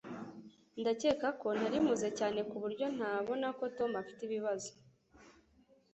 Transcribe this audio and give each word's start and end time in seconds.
Ndakeka 0.79 1.27
ko 1.41 1.47
nari 1.59 1.77
mpuze 1.83 2.07
cyane 2.19 2.39
kuburyo 2.49 2.85
ntabona 2.95 3.47
ko 3.57 3.63
Tom 3.77 3.91
afite 4.01 4.21
ibibazo. 4.27 4.71